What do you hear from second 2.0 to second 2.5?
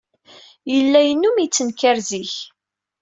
zik.